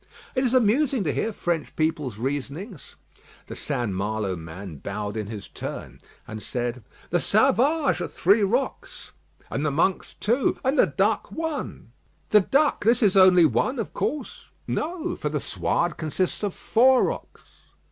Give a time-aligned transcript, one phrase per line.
[0.33, 2.95] "It is amusing to hear French people's reasonings."
[3.45, 3.91] The St.
[3.91, 9.11] Malo man bowed in his turn, and said: "The Savages are three rocks."
[9.51, 11.91] "And the Monks two." "And the Duck one."
[12.31, 17.03] "The Duck; this is only one, of course." "No: for the Suarde consists of four
[17.03, 17.43] rocks."